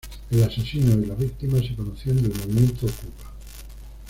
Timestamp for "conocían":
1.75-2.23